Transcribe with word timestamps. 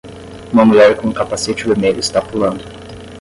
Uma 0.51 0.65
mulher 0.65 0.97
com 0.97 1.09
um 1.09 1.13
capacete 1.13 1.67
vermelho 1.67 1.99
está 1.99 2.19
pulando. 2.23 2.63